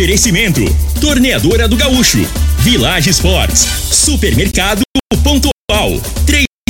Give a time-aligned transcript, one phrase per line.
[0.00, 0.64] Oferecimento:
[0.98, 2.26] Torneadora do Gaúcho,
[2.60, 4.80] Village Sports, Supermercado
[5.22, 6.00] Pontual,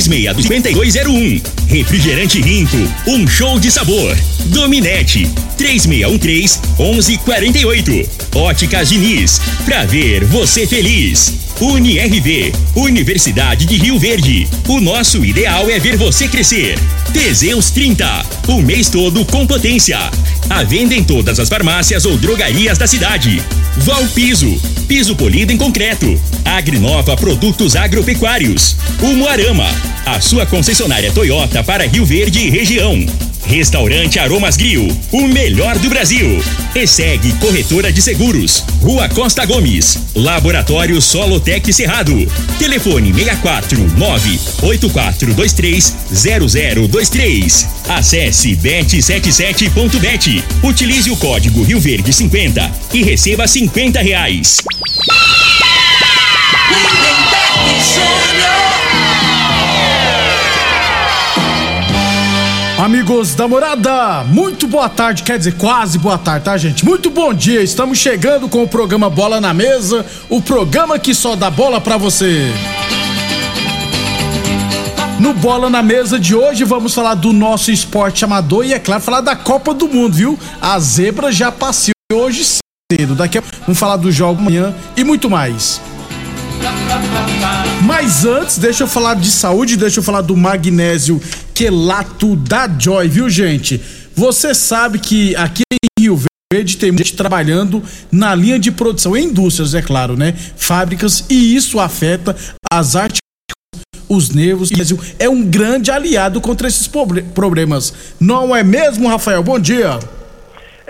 [0.07, 4.17] 365201, Refrigerante Rinco, um show de sabor.
[4.45, 8.07] Dominete, 3613-1148.
[8.35, 11.33] Óticas Diniz, pra ver você feliz.
[11.61, 14.47] UniRV, Universidade de Rio Verde.
[14.67, 16.79] O nosso ideal é ver você crescer.
[17.13, 19.99] Teseus 30, o mês todo com potência.
[20.49, 23.43] A venda em todas as farmácias ou drogarias da cidade.
[23.77, 26.19] Valpiso, piso polido em concreto.
[26.43, 28.75] Agrinova Produtos Agropecuários.
[28.99, 29.69] Umuarama,
[30.05, 33.05] a sua concessionária Toyota para Rio Verde e região.
[33.45, 36.41] Restaurante Aromas Grill, o melhor do Brasil.
[36.73, 42.15] E segue Corretora de Seguros, Rua Costa Gomes, Laboratório Solotec Cerrado.
[42.57, 47.67] Telefone 64 98423 0023.
[47.89, 50.43] Acesse bet77.bet.
[50.63, 54.57] Utilize o código Rio Verde 50 e receba 50 reais.
[62.81, 66.83] Amigos da morada, muito boa tarde, quer dizer, quase boa tarde, tá, gente?
[66.83, 71.35] Muito bom dia, estamos chegando com o programa Bola na Mesa, o programa que só
[71.35, 72.47] dá bola pra você.
[75.19, 79.03] No Bola na Mesa de hoje, vamos falar do nosso esporte amador e, é claro,
[79.03, 80.39] falar da Copa do Mundo, viu?
[80.59, 82.43] A zebra já passeou hoje
[82.91, 83.13] cedo.
[83.13, 85.79] Daqui a pouco vamos falar do jogo amanhã e muito mais.
[87.83, 91.21] Mas antes, deixa eu falar de saúde, deixa eu falar do magnésio
[91.53, 93.81] quelato da Joy, viu, gente?
[94.15, 99.25] Você sabe que aqui em Rio Verde tem gente trabalhando na linha de produção, em
[99.25, 100.35] indústrias, é claro, né?
[100.57, 102.35] Fábricas, e isso afeta
[102.71, 103.21] as artes
[104.09, 104.69] os nervos.
[105.17, 106.89] É um grande aliado contra esses
[107.33, 107.93] problemas.
[108.19, 109.41] Não é mesmo, Rafael?
[109.41, 109.99] Bom dia.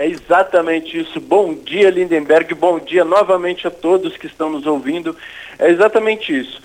[0.02, 1.20] É exatamente isso.
[1.20, 2.52] Bom dia, Lindenberg.
[2.56, 5.16] Bom dia novamente a todos que estão nos ouvindo.
[5.60, 6.60] É exatamente isso.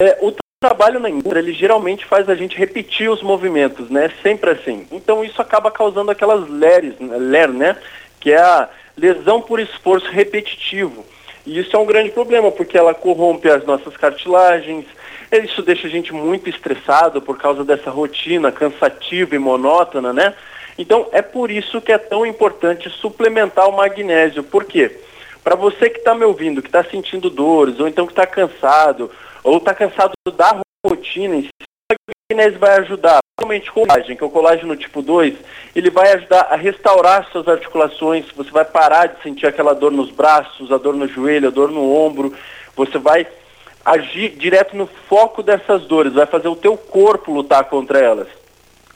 [0.00, 4.08] É, o trabalho na indústria, ele geralmente faz a gente repetir os movimentos, né?
[4.22, 4.86] Sempre assim.
[4.92, 7.76] Então isso acaba causando aquelas LERs, LER, né?
[8.20, 11.04] Que é a lesão por esforço repetitivo.
[11.44, 14.84] E isso é um grande problema, porque ela corrompe as nossas cartilagens,
[15.32, 20.34] isso deixa a gente muito estressado por causa dessa rotina cansativa e monótona, né?
[20.78, 24.42] Então é por isso que é tão importante suplementar o magnésio.
[24.42, 25.00] Por quê?
[25.42, 29.10] Para você que está me ouvindo, que está sentindo dores, ou então que está cansado,
[29.44, 31.50] ou está cansado da rotina em si,
[31.92, 31.94] o
[32.32, 35.34] magnésio vai ajudar, principalmente com o colágeno, que é o colágeno tipo 2,
[35.74, 40.10] ele vai ajudar a restaurar suas articulações, você vai parar de sentir aquela dor nos
[40.10, 42.34] braços, a dor no joelho, a dor no ombro,
[42.74, 43.26] você vai
[43.84, 48.26] agir direto no foco dessas dores, vai fazer o teu corpo lutar contra elas.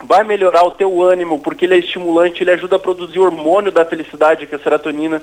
[0.03, 3.71] Vai melhorar o teu ânimo, porque ele é estimulante, ele ajuda a produzir o hormônio
[3.71, 5.23] da felicidade, que é a serotonina.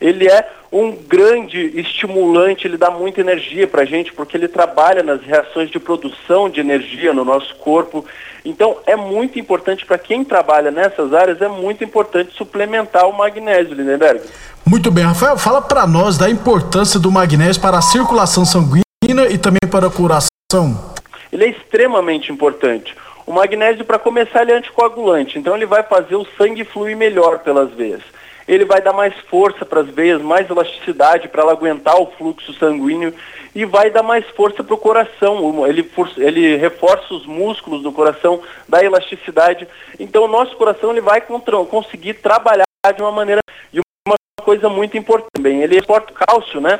[0.00, 5.22] Ele é um grande estimulante, ele dá muita energia pra gente, porque ele trabalha nas
[5.22, 8.04] reações de produção de energia no nosso corpo.
[8.44, 13.74] Então, é muito importante para quem trabalha nessas áreas, é muito importante suplementar o magnésio,
[13.74, 14.20] Lindenberg.
[14.66, 18.84] Muito bem, Rafael, fala pra nós da importância do magnésio para a circulação sanguínea
[19.30, 20.94] e também para a coração.
[21.32, 22.94] ele é extremamente importante.
[23.26, 27.38] O magnésio, para começar, ele é anticoagulante, então ele vai fazer o sangue fluir melhor
[27.38, 28.02] pelas veias.
[28.46, 32.52] Ele vai dar mais força para as veias, mais elasticidade para ela aguentar o fluxo
[32.54, 33.14] sanguíneo
[33.54, 35.66] e vai dar mais força para o coração.
[35.66, 39.66] Ele, ele reforça os músculos do coração, dá elasticidade.
[39.98, 41.22] Então, o nosso coração ele vai
[41.70, 43.40] conseguir trabalhar de uma maneira.
[43.72, 46.78] E uma coisa muito importante também, ele exporta cálcio, né?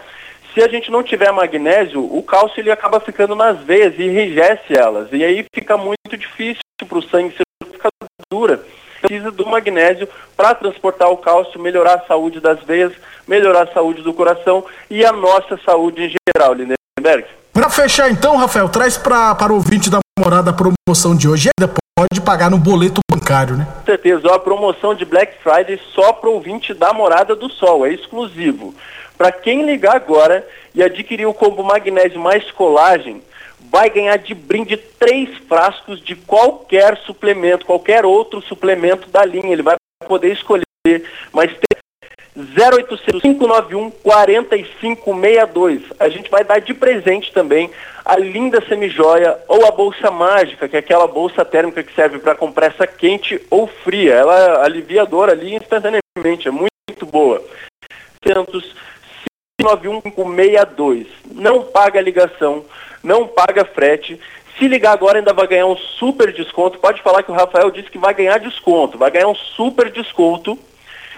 [0.54, 4.76] Se a gente não tiver magnésio, o cálcio ele acaba ficando nas veias e enrijece
[4.76, 5.08] elas.
[5.10, 7.88] E aí fica muito difícil para o sangue circular, fica
[8.30, 8.60] dura.
[9.00, 12.92] Precisa do magnésio para transportar o cálcio, melhorar a saúde das veias,
[13.26, 17.26] melhorar a saúde do coração e a nossa saúde em geral, Lindenberg.
[17.52, 21.50] Pra fechar então, Rafael, traz pra, para o ouvinte da morada a promoção de hoje.
[21.58, 23.66] Ainda pode pagar no boleto bancário, né?
[23.80, 27.50] Com certeza, ó, a promoção de Black Friday só para o ouvinte da Morada do
[27.50, 28.74] Sol, é exclusivo.
[29.16, 33.22] Para quem ligar agora e adquirir o combo magnésio mais colagem,
[33.70, 39.52] vai ganhar de brinde três frascos de qualquer suplemento, qualquer outro suplemento da linha.
[39.52, 39.76] Ele vai
[40.06, 40.64] poder escolher,
[41.32, 41.74] mas tem
[42.36, 45.82] 0800 591 4562.
[46.00, 47.70] A gente vai dar de presente também
[48.04, 52.34] a linda semijoia ou a bolsa mágica, que é aquela bolsa térmica que serve para
[52.34, 54.14] compressa quente ou fria.
[54.14, 57.42] Ela é aliviadora ali instantaneamente, é muito, muito boa.
[58.26, 58.74] 800
[59.64, 61.06] 591 4562.
[61.32, 62.64] Não paga ligação,
[63.02, 64.20] não paga frete.
[64.58, 66.78] Se ligar agora ainda vai ganhar um super desconto.
[66.78, 68.98] Pode falar que o Rafael disse que vai ganhar desconto.
[68.98, 70.58] Vai ganhar um super desconto.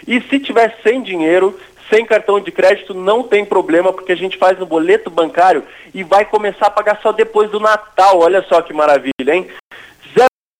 [0.06, 1.58] E se tiver sem dinheiro,
[1.90, 6.02] sem cartão de crédito, não tem problema, porque a gente faz no boleto bancário e
[6.02, 8.20] vai começar a pagar só depois do Natal.
[8.20, 9.48] Olha só que maravilha, hein?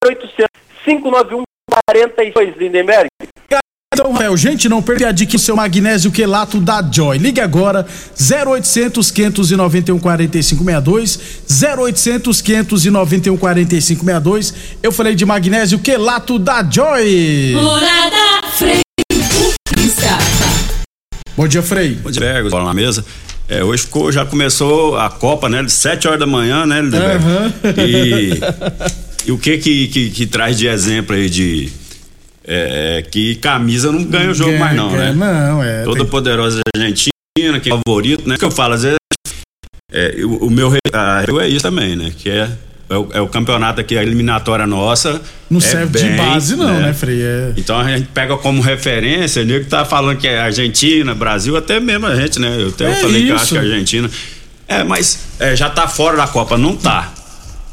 [0.05, 0.47] 0800
[0.83, 1.43] 591
[1.85, 3.07] 42 Lindenberg.
[3.93, 7.17] Então, Rafael, gente, não perca a dica seu magnésio quelato da Joy.
[7.17, 7.87] Ligue agora
[8.19, 11.19] 0800 591 4562
[11.49, 14.53] 0800 591 4562.
[14.83, 17.53] Eu falei de magnésio quelato da Joy.
[17.55, 18.81] Morada Freica.
[21.37, 21.95] Bom dia, Frei.
[21.95, 23.05] Bom dia, Bergos, bola na mesa.
[23.47, 25.63] É, hoje ficou, já começou a Copa, né?
[25.63, 27.23] De 7 horas da manhã, né, Lindenberg?
[27.23, 27.53] Aham.
[27.77, 28.39] E,
[29.27, 31.71] e o que que, que que traz de exemplo aí de.
[32.47, 35.49] É, é, que camisa não ganha o jogo Ganha, mais, não, ganha, né?
[35.49, 35.83] Não, é.
[35.83, 38.37] Toda tem- poderosa Argentina, que é favorito, né?
[38.37, 38.97] Que eu falo, às vezes.
[39.91, 40.73] É, o, o meu
[41.27, 42.11] eu é isso também, né?
[42.17, 42.49] Que é,
[42.89, 45.21] é, o, é o campeonato aqui, a eliminatória nossa.
[45.49, 47.21] Não é serve de bem, base, não, né, Frei?
[47.21, 47.53] É.
[47.57, 51.79] Então a gente pega como referência, o nego tá falando que é Argentina, Brasil, até
[51.79, 52.55] mesmo a gente, né?
[52.61, 53.53] Eu até É falei que eu acho isso.
[53.53, 54.09] que é Argentina.
[54.69, 57.13] É, mas é, já tá fora da Copa, não tá.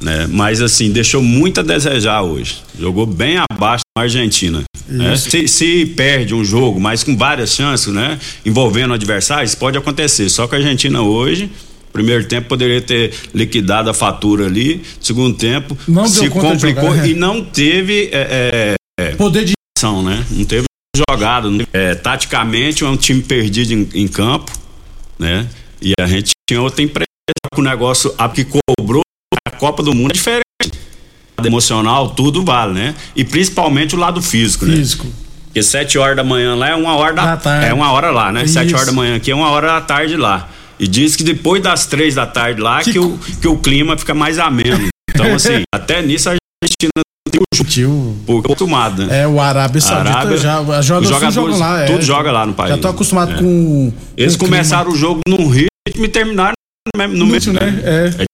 [0.00, 0.26] Né?
[0.28, 2.62] Mas assim, deixou muito a desejar hoje.
[2.78, 4.64] Jogou bem abaixo Argentina.
[4.88, 5.16] né?
[5.16, 8.18] Se, se perde um jogo, mas com várias chances, né?
[8.44, 10.28] Envolvendo adversários, pode acontecer.
[10.28, 11.50] Só que a Argentina hoje.
[11.92, 14.82] Primeiro tempo poderia ter liquidado a fatura ali.
[15.00, 17.10] Segundo tempo Não se complicou jogar, é.
[17.10, 19.52] e não teve é, é, Poder de.
[19.78, 20.26] ação, né?
[20.28, 20.64] Não teve
[21.08, 21.48] jogada.
[21.72, 24.50] é, taticamente, é um time perdido em, em campo,
[25.16, 25.48] né?
[25.80, 27.06] E a gente tinha outra empresa
[27.54, 29.02] com o negócio a que cobrou
[29.46, 30.44] a Copa do Mundo é diferente.
[31.46, 32.94] Emocional, tudo vale, né?
[33.14, 34.76] E principalmente o lado físico, né?
[34.76, 35.06] Físico.
[35.46, 37.66] Porque sete horas da manhã lá é uma hora da, Da tarde.
[37.66, 38.46] É uma hora lá, né?
[38.46, 38.74] Sete Isso.
[38.74, 40.48] horas da manhã aqui é uma hora da tarde lá.
[40.80, 43.96] E diz que depois das três da tarde lá Que que, o, que o clima
[43.96, 44.88] fica mais ameno.
[45.08, 46.90] Então, assim, até nisso a Argentina
[47.30, 48.16] tem o jogo Tio.
[48.26, 49.22] pouco acostumado, né?
[49.22, 50.60] É, o Arábia Saudita Arábia, já.
[50.60, 51.82] Os jogadores jogadores, jogam lá.
[51.82, 51.86] É.
[51.86, 52.70] tudo joga lá no país.
[52.70, 53.36] Já tô acostumado É.
[53.38, 53.92] com.
[54.16, 55.68] Eles com o começaram o jogo num ritmo
[56.04, 56.54] e terminaram
[56.92, 57.80] no mesmo, no mesmo né?
[57.84, 58.24] É.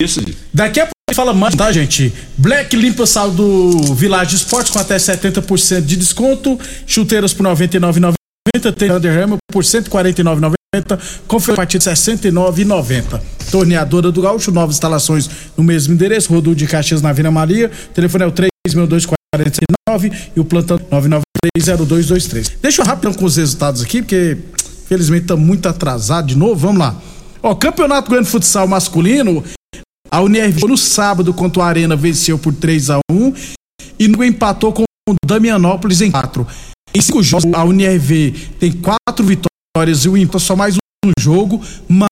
[0.00, 0.20] Isso.
[0.52, 2.12] Daqui a pouco a gente fala mais, tá, gente?
[2.38, 6.58] Black limpa sal do Village Esportes com até 70% de desconto.
[6.86, 8.14] Chuteiras por R$ 99,90.
[8.74, 10.54] Tem Under Armour por R$ 149,90.
[11.26, 13.20] Confere a partir de R$ 69,90.
[13.50, 16.32] Torneadora do Gaúcho, novas instalações no mesmo endereço.
[16.32, 17.70] Rodul de Caxias na Vila Maria.
[17.92, 20.78] Telefone é o 36249 e o plantão
[21.58, 22.52] 9930223.
[22.62, 24.38] Deixa eu rapidão com os resultados aqui, porque
[24.88, 26.54] felizmente estamos muito atrasado de novo.
[26.54, 26.96] Vamos lá.
[27.42, 29.42] Ó, Campeonato Goiano Futsal Masculino,
[30.10, 33.32] a Unirv no sábado contra o Arena venceu por 3 a 1
[33.98, 36.46] e no empatou com o Damianópolis em 4.
[36.92, 41.62] Em cinco jogos, a Unirv tem quatro vitórias e o empate só mais um jogo,
[41.88, 42.08] mas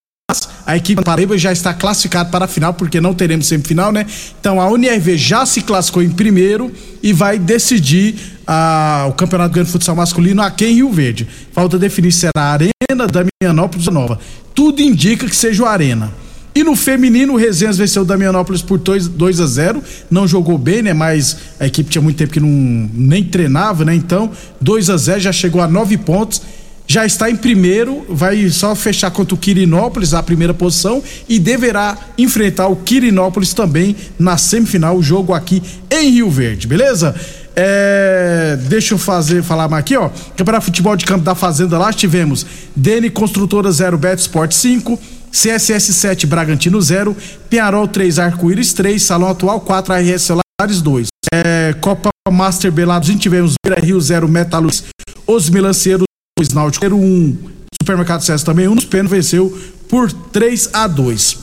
[0.64, 4.06] a equipe Paraíba já está classificada para a final, porque não teremos semifinal, né?
[4.38, 8.14] Então a Unirv já se classificou em primeiro e vai decidir
[8.46, 11.26] ah, o Campeonato Grande de Futsal Masculino aqui em Rio Verde.
[11.52, 13.08] Falta definir se será a Arena,
[13.42, 14.20] Damianópolis ou Nova.
[14.54, 16.12] Tudo indica que seja o Arena.
[16.58, 20.82] E no feminino, o Resenhas venceu o Damianópolis por 2 a 0 Não jogou bem,
[20.82, 20.92] né?
[20.92, 22.48] Mas a equipe tinha muito tempo que não
[22.92, 23.94] nem treinava, né?
[23.94, 24.28] Então,
[24.60, 26.42] 2 a 0 já chegou a 9 pontos.
[26.84, 31.96] Já está em primeiro, vai só fechar contra o Quirinópolis, a primeira posição, e deverá
[32.18, 35.62] enfrentar o Quirinópolis também na semifinal, o jogo aqui
[35.92, 37.14] em Rio Verde, beleza?
[37.54, 40.10] É, deixa eu fazer, falar mais aqui, ó.
[40.36, 44.98] Campeonato Futebol de Campo da Fazenda lá, tivemos Dene Construtora 0, Bet Sport 5,
[45.32, 47.16] CSS 7, Bragantino 0,
[47.48, 51.08] Penharol 3, Arco-Íris 3, Salão Atual 4, RS Celulares 2.
[51.32, 54.84] É, Copa Master Belados, a gente tivemos Beira Rio 0, Metalux,
[55.26, 56.04] Os Milanceiros
[56.38, 57.36] 2, Náutico 1,
[57.82, 59.58] Supermercado César também 1, nos pênaltis venceu
[59.88, 61.38] por 3 a 2.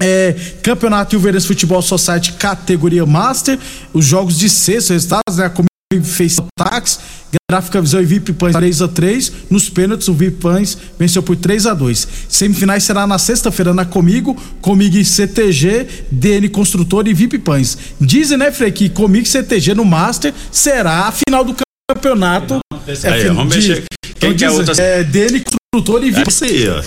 [0.00, 3.58] É, Campeonato Ilverense Futebol Society categoria Master,
[3.92, 5.46] os jogos de sexto resultados, né?
[5.46, 6.98] A Comigo fez tax,
[7.50, 11.36] Gráfica Visão e VIP Pães 3 a 3 nos pênaltis o VIP Pães venceu por
[11.36, 17.14] 3 a 2 Semifinais será na sexta-feira na Comigo, Comigo e CTG, DN Construtor e
[17.14, 17.76] VIP Pães.
[18.00, 21.54] Dizem, né, Frei, que Comigo e CTG no Master será a final do
[21.90, 22.58] campeonato.
[23.04, 23.84] Aí, fin- vamos diz- mexer.
[24.18, 26.82] Quem então que é diz- outra- É DN Construtor e É VIP isso aí, ó.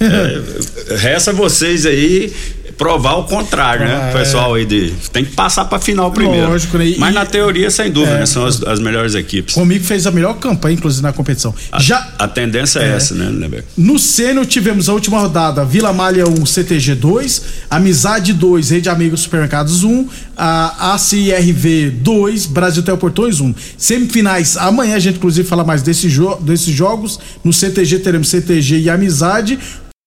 [0.00, 2.32] É, resta vocês aí
[2.78, 3.94] provar o contrário, né?
[3.94, 4.94] Ah, O pessoal aí de.
[5.12, 6.48] Tem que passar pra final primeiro.
[6.48, 6.86] Lógico, né?
[6.86, 8.20] E- Mas na teoria, sem dúvida, É.
[8.20, 8.26] né?
[8.26, 9.52] São as, as melhores equipes.
[9.54, 11.52] Comigo fez a melhor campanha, inclusive, na competição.
[11.72, 13.66] A, Já a tendência é, essa, né, Lindenberg?
[13.76, 19.20] no Sênior tivemos a última rodada: Vila Malha 1, CTG 2, Amizade 2, Rede Amigos
[19.22, 23.54] Supermercados 1, a ACIRV 2, Brasil Teleportões 1.
[23.76, 27.18] Semifinais, amanhã a gente inclusive fala mais desse jo desses jogos.
[27.42, 29.58] No CTG teremos CTG e Amizade.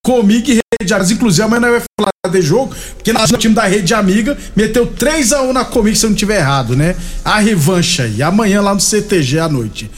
[0.04, 1.12] Comigo e Rede Amigos.
[1.12, 5.52] Inclusive, amanhã vamos falar de jogo, porque nós, o time da Rede Amiga meteu 3x1
[5.52, 6.96] na Comigo, se eu não tiver errado, né?
[7.24, 8.22] A revanche aí.
[8.22, 9.90] Amanhã lá no CTG à noite.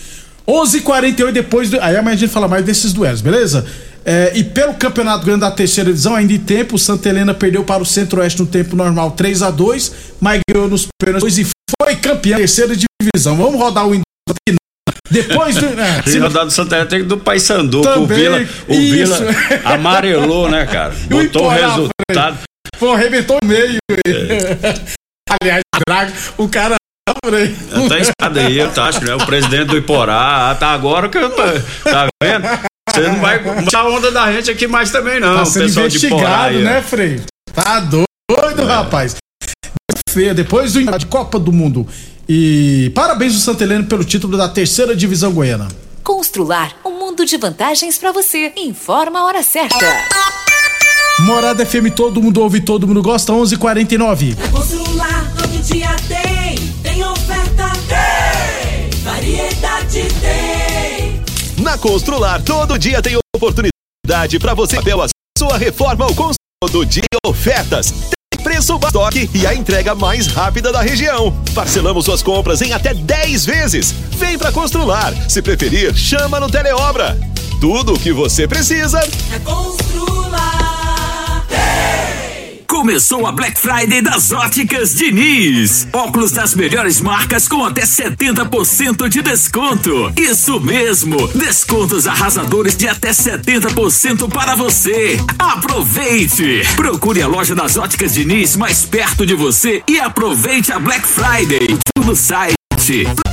[0.47, 1.69] 11h48 depois.
[1.69, 3.65] Do, aí amanhã a gente fala mais desses duelos, beleza?
[4.05, 7.81] É, e pelo Campeonato Grande da Terceira Divisão, ainda em tempo, Santa Helena perdeu para
[7.81, 11.47] o Centro-Oeste no tempo normal 3 a 2 mas ganhou nos pênaltis e
[11.81, 13.37] foi campeão da terceira divisão.
[13.37, 14.62] Vamos rodar o não.
[15.13, 15.65] Depois do.
[15.79, 19.13] É, Se se não- rodar do Santa tem que do Paysandu, o Vila, o isso.
[19.23, 20.93] Vila amarelou, né, cara?
[21.05, 22.37] E Botou o Iporá, resultado.
[22.79, 23.77] Pô, arrebentou o meio.
[24.07, 24.75] É.
[25.41, 26.75] Aliás, Drago, o cara.
[27.89, 29.13] Tá escada aí, eu acho, né?
[29.15, 31.43] O presidente do Iporá, ah, tá agora que eu tô.
[31.89, 32.43] Tá vendo?
[32.89, 35.37] Você não vai tirar onda da gente aqui mais também, não.
[35.37, 36.65] Tá sendo pessoal de Iporá investigado, aí, ó.
[36.65, 37.21] né, Frei?
[37.53, 38.65] Tá doido, É.
[38.65, 39.15] rapaz.
[40.09, 41.87] Feia, depois do de Copa do Mundo.
[42.27, 45.67] E parabéns ao Santa Helena pelo título da terceira divisão goiana.
[46.03, 48.51] Constrular um mundo de vantagens para você.
[48.57, 49.85] Informa a hora certa.
[51.19, 54.35] Morada FM, todo mundo ouve, todo mundo gosta, 11:49.
[54.51, 61.23] Constrular todo dia tem, tem oferta tem, variedade tem.
[61.63, 66.85] Na Constrular, todo dia tem oportunidade para você papel a sua reforma ou construção todo
[66.85, 67.93] dia ofertas.
[68.43, 71.33] Preço estoque e a entrega mais rápida da região.
[71.55, 73.91] Parcelamos suas compras em até 10 vezes.
[74.17, 75.13] Vem para Constrular.
[75.29, 77.17] Se preferir, chama no Teleobra.
[77.61, 78.99] Tudo o que você precisa
[79.31, 80.62] É Constrular.
[82.73, 85.87] Começou a Black Friday das Óticas Diniz.
[85.93, 90.11] Óculos das melhores marcas com até 70% de desconto.
[90.17, 95.19] Isso mesmo, descontos arrasadores de até 70% para você.
[95.37, 96.63] Aproveite!
[96.75, 101.77] Procure a loja das Óticas Diniz mais perto de você e aproveite a Black Friday
[102.03, 102.55] no site.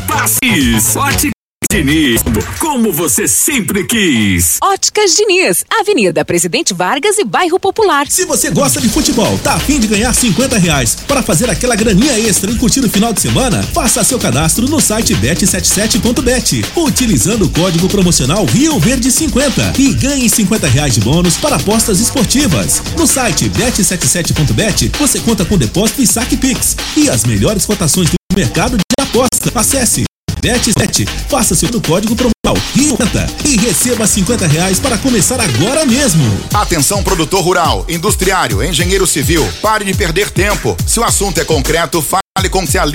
[0.07, 1.40] Passes Óticas
[1.71, 2.21] Diniz,
[2.59, 4.59] como você sempre quis.
[4.61, 8.09] Óticas Diniz, Avenida Presidente Vargas e Bairro Popular.
[8.11, 12.19] Se você gosta de futebol, tá afim de ganhar 50 reais para fazer aquela graninha
[12.19, 17.51] extra e curtir o final de semana, faça seu cadastro no site bet77.bet, utilizando o
[17.51, 22.83] código promocional Rio Verde 50 e ganhe 50 reais de bônus para apostas esportivas.
[22.99, 28.17] No site bet77.bet você conta com depósito e saque Pix e as melhores cotações do
[28.37, 29.53] mercado de aposta.
[29.55, 30.03] Acesse
[30.41, 32.41] Bet7, faça seu código promocional
[32.75, 36.25] Rio 50 e receba 50 reais para começar agora mesmo.
[36.55, 40.77] Atenção produtor rural, industriário, engenheiro civil, pare de perder tempo.
[40.87, 42.95] Se o assunto é concreto, fale com o especialista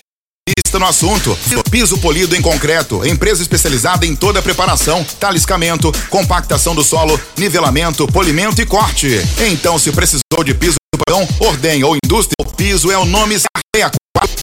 [0.80, 1.38] no assunto.
[1.70, 8.08] Piso polido em concreto, empresa especializada em toda a preparação, taliscamento, compactação do solo, nivelamento,
[8.08, 9.08] polimento e corte.
[9.52, 13.36] Então, se precisou de piso padrão, ordem ou indústria, o piso é o nome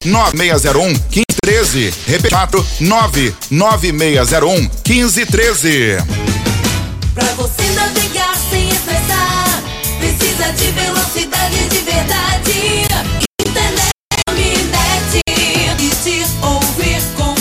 [0.05, 1.93] 9601 1513.
[2.07, 2.35] Repete
[2.79, 5.97] 99601 1513.
[7.13, 9.61] Pra você navegar sem estressar,
[9.99, 12.87] precisa de velocidade de verdade.
[13.45, 13.93] Internet
[16.41, 17.32] ouvir, comprar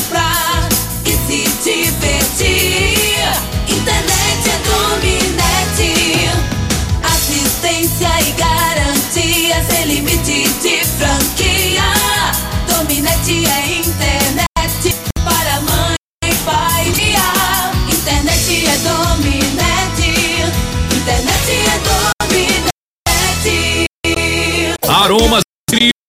[25.02, 25.42] Aromas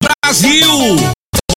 [0.03, 0.69] Brasil.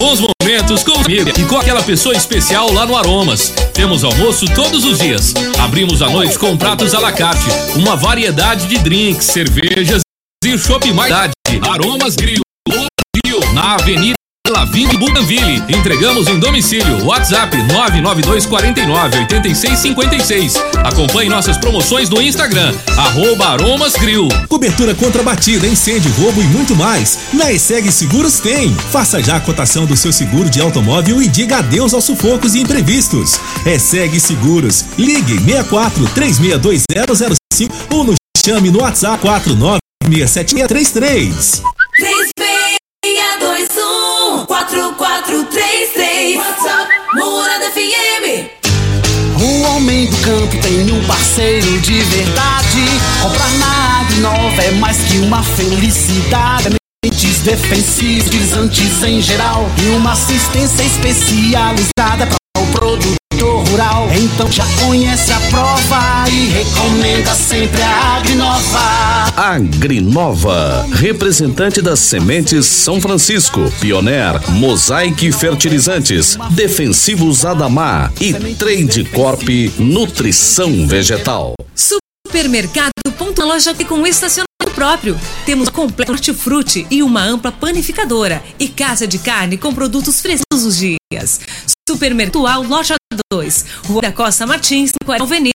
[0.00, 3.50] Bons momentos com família e com aquela pessoa especial lá no Aromas.
[3.74, 5.34] Temos almoço todos os dias.
[5.58, 10.00] Abrimos à noite com pratos à la carte, uma variedade de drinks, cervejas
[10.42, 11.12] e shopping mais.
[11.70, 12.40] Aromas Grill,
[13.52, 14.16] na Avenida
[14.48, 15.62] Lavigne Bougainville.
[15.68, 17.04] Entregamos em domicílio.
[17.04, 20.54] WhatsApp 992 49 86 56.
[20.84, 23.56] Acompanhe nossas promoções no Instagram, arroba.
[24.48, 27.18] Cobertura contra batida, incêndio, roubo e muito mais.
[27.32, 28.74] Na ESEG Seguros tem.
[28.90, 32.60] Faça já a cotação do seu seguro de automóvel e diga adeus aos sufocos e
[32.60, 33.38] imprevistos.
[33.64, 34.84] ESEG Seguros.
[34.98, 41.62] Ligue 64 362005 ou nos chame no WhatsApp 496733.
[41.62, 41.75] 3621
[46.06, 48.48] 4433 WhatsApp Morada FM
[49.42, 52.84] O homem do campo tem um parceiro de verdade.
[53.22, 56.76] Comprar na Agrinova é mais que uma felicidade.
[57.42, 63.25] defensivos em geral e uma assistência especializada para o produtor
[63.76, 64.08] rural.
[64.14, 68.80] Então já conhece a prova e recomenda sempre a Agrinova.
[69.36, 79.46] Agrinova, representante das sementes São Francisco, Pioneer, Mosaic Fertilizantes, Defensivos Adamar e Trade Corp
[79.78, 81.52] Nutrição Vegetal.
[81.74, 85.20] Supermercado Ponto Loja com estacionamento próprio.
[85.44, 90.64] Temos completo hortifruti e uma ampla panificadora e casa de carne com produtos frescos todos
[90.64, 91.40] os dias.
[91.88, 92.96] Supermercado Loja
[93.32, 95.52] 2, Rua da Costa Martins, Avenida.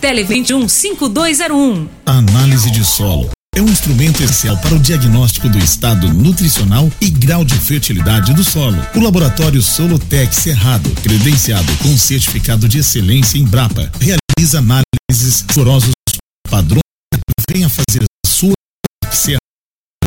[0.00, 1.88] Tele 21 5201.
[2.04, 7.44] Análise de solo é um instrumento essencial para o diagnóstico do estado nutricional e grau
[7.44, 8.76] de fertilidade do solo.
[8.96, 15.92] O laboratório Solotec Cerrado, credenciado com certificado de excelência em Brapa, realiza análises forosos
[16.50, 16.82] padrões.
[17.48, 18.52] Venha fazer a sua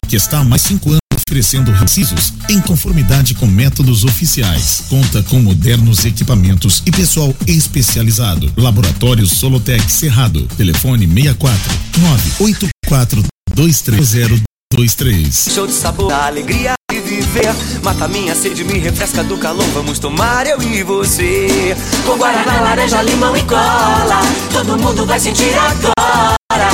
[0.07, 4.84] que está há mais cinco anos oferecendo incisos em conformidade com métodos oficiais.
[4.88, 8.53] Conta com modernos equipamentos e pessoal especializado.
[8.55, 10.48] Laboratório Solotec Cerrado.
[10.55, 13.24] Telefone 64 984
[13.55, 15.48] 23023.
[15.51, 17.55] Show de sabor, alegria de viver.
[17.84, 19.65] Mata minha sede, me refresca do calor.
[19.74, 21.75] Vamos tomar eu e você.
[22.05, 24.22] Com guaraná, laranja, limão e cola.
[24.53, 26.70] Todo mundo vai sentir agora.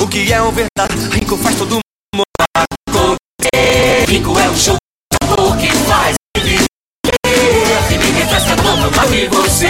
[0.00, 0.94] O que é um verdade?
[1.12, 1.85] Rico faz todo mundo
[4.06, 4.76] Rico é um show
[5.20, 5.56] sabor
[5.88, 6.16] faz
[9.28, 9.66] você.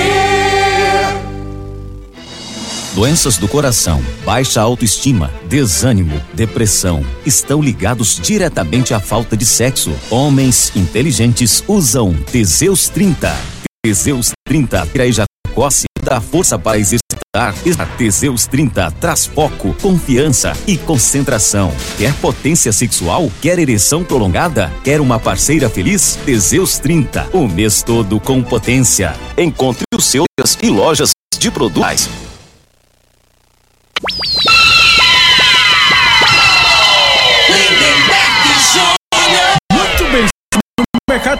[2.94, 9.94] Doenças do coração, baixa autoestima, desânimo, depressão estão ligados diretamente à falta de sexo.
[10.10, 13.34] Homens inteligentes usam Teseus 30.
[13.84, 16.78] Teseus 30 tira ejacosse dá força para
[17.36, 17.96] exercitar.
[17.96, 21.72] Teseus 30 traz foco, confiança e concentração.
[21.98, 23.30] Quer potência sexual?
[23.40, 24.72] Quer ereção prolongada?
[24.82, 26.18] Quer uma parceira feliz?
[26.24, 29.14] Teseus 30, o mês todo com potência.
[29.36, 30.26] Encontre os seus
[30.62, 32.08] e lojas de produtos.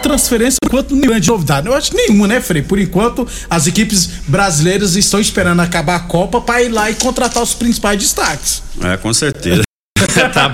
[0.07, 1.67] Transferência, por enquanto, nenhuma grande novidade.
[1.67, 2.63] Eu acho nenhuma, né, Frei?
[2.63, 7.43] Por enquanto, as equipes brasileiras estão esperando acabar a Copa para ir lá e contratar
[7.43, 8.63] os principais destaques.
[8.83, 9.63] É, com certeza.
[10.33, 10.53] tá.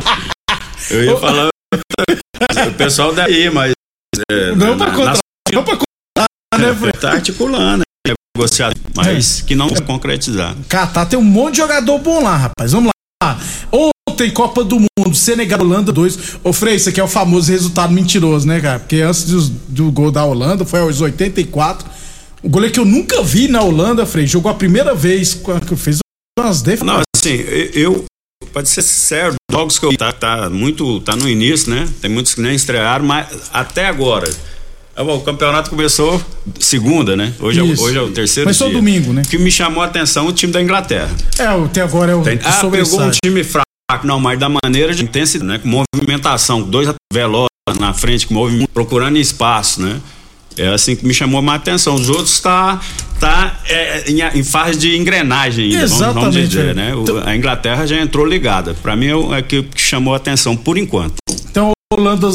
[0.90, 1.48] Eu ia falar.
[2.68, 3.72] o pessoal daí, mas.
[4.30, 5.18] É, Não pra contratar,
[5.52, 6.92] não pra contratar, né, Frei?
[6.92, 10.56] Tá articulando, né, negociado, mas que não se concretizar.
[10.68, 12.72] Catar tem um monte de jogador bom lá, rapaz.
[12.72, 12.90] Vamos
[13.22, 13.38] lá.
[14.12, 16.18] Ontem, Copa do Mundo, Senegal, Holanda 2.
[16.44, 18.78] Ô, Frei, isso aqui é o famoso resultado mentiroso, né, cara?
[18.78, 21.88] Porque antes do, do gol da Holanda, foi aos 84.
[22.42, 25.32] O goleiro que eu nunca vi na Holanda, Frei, jogou a primeira vez,
[25.66, 25.98] que fez
[26.38, 26.86] umas defesas.
[26.86, 28.04] Não, assim, eu.
[28.52, 29.96] Pode ser sério, jogos que eu.
[29.96, 31.00] Tá, tá muito.
[31.00, 31.88] Tá no início, né?
[32.02, 34.28] Tem muitos que nem estrearam, mas até agora.
[34.94, 36.20] é, O campeonato começou
[36.60, 37.32] segunda, né?
[37.40, 38.76] Hoje, é, hoje é o terceiro Começou dia.
[38.76, 39.22] domingo, né?
[39.24, 41.10] O que me chamou a atenção é o time da Inglaterra.
[41.38, 42.22] É, até agora é o.
[42.22, 43.64] Tem- ah, pegou um time fraco,
[44.04, 45.58] não, mas da maneira de intensidade, né?
[45.58, 50.00] Com movimentação, dois velozes na frente, com movimento, procurando espaço, né?
[50.56, 51.94] É assim que me chamou mais atenção.
[51.94, 52.78] Os outros tá,
[53.18, 56.74] tá é, em, em fase de engrenagem ainda, vamos- vamos, Exatamente, dizer, é.
[56.74, 56.94] né?
[56.94, 58.74] O- a Inglaterra já entrou ligada.
[58.74, 61.14] Para mim é o- é o que chamou a atenção por enquanto.
[61.50, 62.28] Então, Holanda,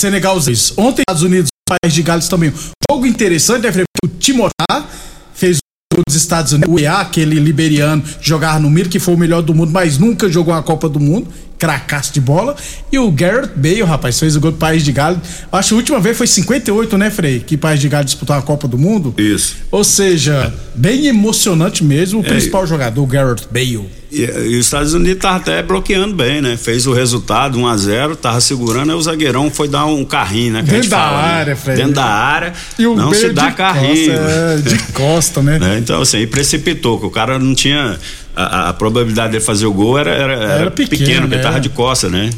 [0.00, 0.36] Senegal.
[0.76, 2.52] Ontem, Estados Unidos, País de Gales também.
[2.90, 3.84] Jogo interessante, né, Frei?
[4.04, 4.86] O Timotá
[5.34, 5.58] fez
[6.06, 9.54] dos Estados Unidos, o EA, aquele liberiano, jogar no Mir, que foi o melhor do
[9.54, 11.28] mundo, mas nunca jogou uma Copa do Mundo.
[11.56, 12.56] Cracaço de bola.
[12.90, 15.18] E o Garrett Bale, rapaz, fez o gol do País de Gales.
[15.52, 17.38] Acho que a última vez foi 58, né, Frei?
[17.40, 19.14] Que País de Gales disputou a Copa do Mundo.
[19.16, 19.56] Isso.
[19.70, 22.20] Ou seja, bem emocionante mesmo.
[22.20, 23.88] O É, principal jogador, o Garrett Bale.
[24.14, 24.22] E,
[24.52, 26.56] e os Estados Unidos tava até bloqueando bem, né?
[26.56, 30.52] Fez o resultado 1 a 0 tava segurando, aí o zagueirão foi dar um carrinho,
[30.54, 30.62] né?
[30.62, 31.28] Dentro da fala, né?
[31.28, 31.76] área, Fred.
[31.80, 32.52] Dentro da área.
[32.78, 34.12] E o não se dá carrinho.
[34.12, 35.58] costa, é, de costa, né?
[35.58, 35.78] né?
[35.78, 37.98] Então, assim, precipitou, que o cara não tinha.
[38.36, 41.42] A, a- probabilidade dele fazer o gol era, era, era pequeno, pequeno, porque né?
[41.42, 42.30] tava de costa, né?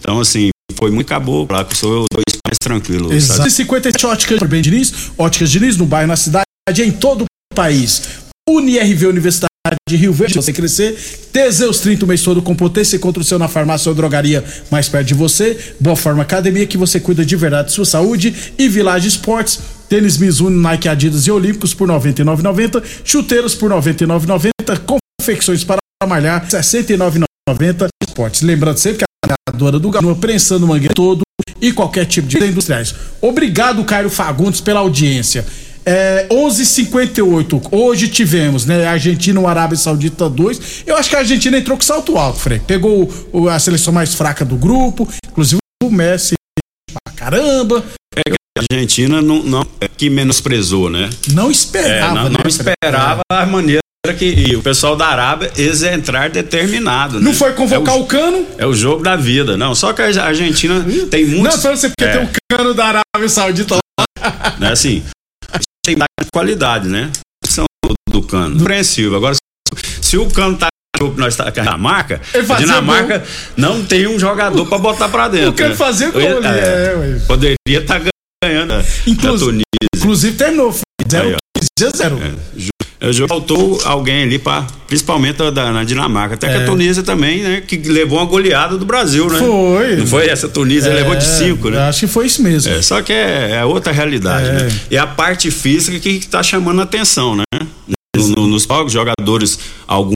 [0.00, 3.12] Então, assim, foi muito acabou lá, que sou eu dois mais tranquilo.
[3.12, 3.38] Exato.
[3.38, 3.50] sabe?
[3.52, 6.44] 57 óticas bem Diniz, óticas Diniz no bairro, na cidade,
[6.84, 8.02] em todo o país.
[8.48, 9.46] UniRV Universidade
[9.88, 10.96] de Rio Verde, você crescer.
[11.32, 14.88] Teseus 30 o mês todo com potência contra o seu na farmácia ou drogaria mais
[14.88, 15.58] perto de você.
[15.80, 18.34] Boa Forma Academia, que você cuida de verdade de sua saúde.
[18.58, 22.82] E Village Esportes, tênis Mizuno, Nike, Adidas e Olímpicos por R$ 99,90.
[23.04, 24.98] Chuteiros por R$ 99,90.
[25.20, 27.88] Confecções para malhar, R$ 69,90.
[28.06, 28.42] Esportes.
[28.42, 31.22] Lembrando sempre que a ganhadora do Galo, prensando o mangueiro todo
[31.60, 32.94] e qualquer tipo de industriais.
[33.20, 35.44] Obrigado, Cairo Fagundes, pela audiência.
[35.86, 37.62] É, 11:58.
[37.70, 38.86] Hoje tivemos, né?
[38.86, 40.82] Argentina, Arábia Saudita 2.
[40.86, 42.58] Eu acho que a Argentina entrou com salto alto, Frei.
[42.58, 46.34] Pegou o- a seleção mais fraca do grupo, inclusive o Messi
[47.14, 47.84] caramba.
[48.16, 51.08] É que a Argentina não, não é que menosprezou, né?
[51.32, 52.48] Não É, esperava, não, né, não Fred?
[52.56, 53.80] esperava a maneira
[54.18, 57.20] que e o pessoal da Arábia eles entrar determinado.
[57.20, 57.36] Não né?
[57.36, 58.46] foi convocar é o cano?
[58.58, 59.56] É o jogo da vida.
[59.56, 61.54] Não, só que a Argentina tem muitos.
[61.56, 64.56] Não, só você porque é, tem um cano da Arábia Saudita lá.
[64.60, 65.02] né, assim,
[65.86, 65.96] tem
[66.32, 67.12] qualidade, né?
[67.46, 67.64] São
[68.10, 68.58] do, cano.
[68.58, 69.16] Compreensível.
[69.16, 69.36] Agora,
[70.02, 70.66] se, o cano tá
[71.16, 73.22] nós tá a Dinamarca, a Dinamarca
[73.54, 75.50] não tem um jogador pra botar pra dentro.
[75.50, 75.76] O cano né?
[75.76, 77.20] fazia gol é, ué.
[77.26, 78.00] Poderia estar
[78.42, 78.82] ganhando a, a
[79.38, 79.62] Tunísia.
[79.94, 80.74] Inclusive terminou,
[81.14, 81.36] Aí, ó.
[81.78, 82.34] 0 0 É,
[83.28, 86.34] faltou alguém ali, pra, principalmente da, na Dinamarca.
[86.34, 86.62] Até que É.
[86.62, 87.62] a Tunísia também, né?
[87.66, 89.38] Que levou uma goleada do Brasil, né?
[89.38, 89.96] Foi.
[89.96, 91.78] Não foi essa Tunísia, É, levou de cinco, né?
[91.88, 92.72] Acho que foi isso mesmo.
[92.72, 94.52] É, só que é, é outra realidade, É.
[94.52, 94.68] né?
[94.90, 97.44] E a parte física que está chamando a atenção, né?
[98.16, 100.14] No- no- nos jogos, jogadores, alguns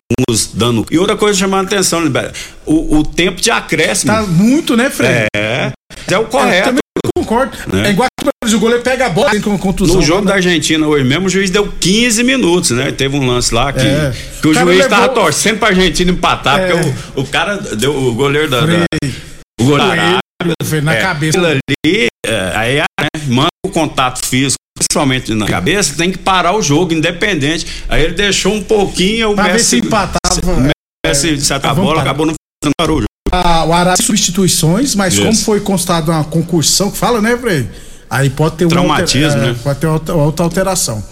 [0.54, 0.86] dando.
[0.90, 2.32] E outra coisa chamando a atenção, né?
[2.64, 4.10] o, o tempo de acréscimo.
[4.12, 5.26] Tá muito, né, Fred?
[5.36, 5.70] É,
[6.08, 6.64] é o Eu correto.
[6.68, 6.80] também
[7.14, 7.56] concordo.
[7.70, 7.88] Né?
[7.88, 9.96] É igual que o goleiro pega a bola com contusão.
[9.96, 12.90] No jogo da Argentina hoje mesmo, o juiz deu 15 minutos, né?
[12.92, 14.12] Teve um lance lá que, É.
[14.40, 16.66] que o, O juiz levou- tava torcendo pra Argentina empatar, É.
[16.72, 18.60] porque o, o cara deu o goleiro da.
[18.60, 18.84] da-
[19.60, 20.18] o goleiro da Arábia,
[20.64, 21.38] Foi na é, cabeça.
[21.38, 26.62] ali, é, aí né, manda o contato físico, principalmente na cabeça, tem que parar o
[26.62, 27.66] jogo, independente.
[27.88, 30.52] Aí ele deixou um pouquinho, o Pra ver Messi, se empatava.
[30.52, 30.70] o
[31.06, 32.00] Messi se a bola, parar.
[32.02, 33.06] acabou não fazendo parou o jogo.
[33.32, 37.68] A, o Arábia substituições, mas como foi constado uma concursão, que fala, né, Frei?
[38.10, 39.56] Aí pode ter uma Traumatismo, alter- é, né?
[39.62, 41.02] Pode ter outra, outra alteração.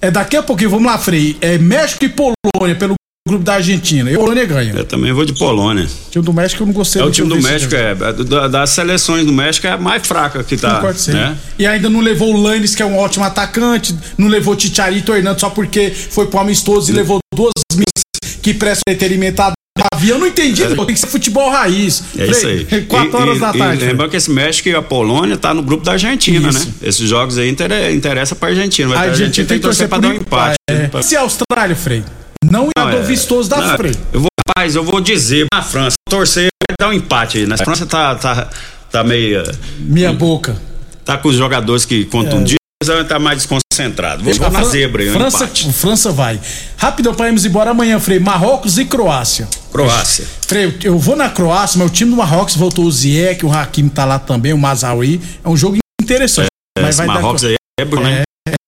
[0.00, 1.36] É, daqui a pouquinho, vamos lá, Frei.
[1.40, 2.94] É México e Polônia pelo
[3.28, 4.10] grupo da Argentina.
[4.10, 4.72] E a Polônia ganha.
[4.72, 5.84] Eu também vou de Polônia.
[5.84, 8.70] O time do México eu não gostei É o time do México, é, da- das
[8.70, 10.76] seleções do México é a mais fraca que tá.
[10.76, 11.12] Concordo sim.
[11.12, 11.36] Né?
[11.58, 15.12] E ainda não levou o Lannis, que é um ótimo atacante, não levou o Ticharito
[15.12, 19.52] Hernando só porque foi pro amistoso e levou duas minas que prestam entretenimento a
[19.92, 20.08] Davi.
[20.08, 20.84] Eu não entendi, não.
[20.84, 22.02] tem que ser futebol raiz.
[22.16, 22.64] É isso aí.
[22.86, 23.84] Quatro horas e- da e tarde.
[23.84, 26.66] Lembrando que esse México e a Polônia tá no grupo da Argentina, Isso.
[26.66, 26.72] né?
[26.82, 28.88] Esses jogos aí inter, interessa pra Argentina.
[28.88, 30.56] Mas A a Argentina tem que torcer pra dar um empate.
[30.70, 31.02] É.
[31.02, 32.02] Se a Austrália, Frei,
[32.44, 33.92] não Não, é do é- vistoso da não, Frei.
[34.12, 37.46] Eu vou, rapaz, eu vou dizer na França, torcer vai dar um empate aí.
[37.46, 38.48] Na França tá, tá,
[38.90, 39.42] tá meio.
[39.78, 40.56] Minha boca.
[41.04, 42.57] Tá com os jogadores que contundidos,
[42.96, 44.24] mas tá mais desconcentrado.
[44.24, 45.72] Vou, A na Fran- zebra aí, um França, empate.
[45.72, 46.40] França vai.
[46.76, 48.18] Rapidão pra irmos embora amanhã, Frei.
[48.18, 49.46] Marrocos e Croácia.
[49.72, 50.26] Croácia.
[50.46, 53.90] Frei, eu- vou na Croácia, mas o time do Marrocos voltou o Ziyech, o Hakimi
[53.90, 55.20] tá lá também, o Mazawi.
[55.44, 56.48] É um jogo interessante.
[56.78, 57.48] mas Esse vai Marrocos dar...
[57.48, 58.22] aí é bom, né?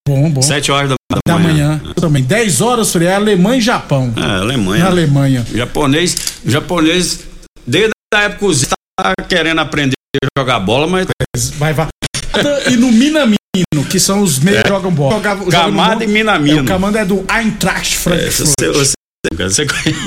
[0.09, 0.43] Bom, bom.
[0.43, 1.81] Sete horas da, Da manhã.
[1.97, 2.23] Também.
[2.23, 4.13] 10 horas, Frei, é Alemanha e Japão.
[4.17, 4.85] É, Alemanha.
[4.85, 5.47] Na Alemanha.
[5.53, 7.21] O japonês, o japonês,
[7.67, 8.67] desde a época o Zé
[8.99, 11.07] tá querendo aprender a jogar bola, mas.
[11.57, 11.87] Vai, vai.
[12.71, 13.37] E no Minamino,
[13.89, 15.15] que são os meios que jogam bola.
[15.15, 16.59] Joga- joga Camada e Minamino.
[16.59, 18.49] É, o Camada é do Eintracht É, Frankfurt.
[18.59, 18.93] você, você,
[19.39, 20.05] você conhece.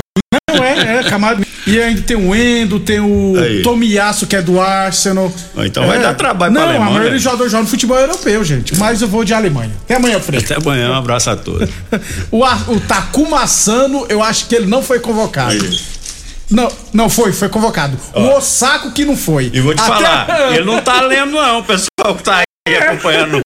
[0.55, 1.43] Não é, é, Camada.
[1.67, 3.61] E ainda tem o Endo, tem o Aí.
[3.61, 5.31] Tomiyasu, que é do Arsenal.
[5.57, 6.01] Então vai É.
[6.01, 6.91] dar trabalho Não, pra a Alemanha.
[6.91, 8.75] maioria dos jogadores jogam no futebol europeu, gente.
[8.77, 9.71] Mas eu vou de Alemanha.
[9.83, 10.43] Até amanhã, Fred.
[10.45, 11.69] Até amanhã, um abraço a todos.
[12.31, 15.57] O, Ar- o Takuma Sano, eu acho que ele não foi convocado.
[16.49, 17.97] Não, não foi, foi convocado.
[18.13, 19.49] O Osako que não foi.
[19.53, 23.41] E vou te Até- falar, ele não tá lendo, não, pessoal que tá aí acompanhando.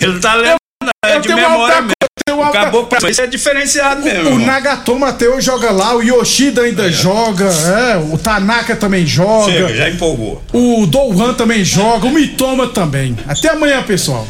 [0.00, 0.56] Ele tá lendo,
[1.04, 2.42] é eu de memória mesmo.
[2.44, 4.30] Acabou pra isso é diferenciado mesmo.
[4.30, 4.38] O.
[4.38, 9.50] Nagatomo até joga lá, o Yoshida ainda joga, é, o Tanaka também joga.
[9.50, 10.42] Chega, já empolgou.
[10.52, 13.16] O Douhan também joga, o Mitoma também.
[13.26, 14.26] Até amanhã, pessoal.